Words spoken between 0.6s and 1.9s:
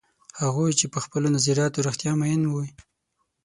چې په خپلو نظریو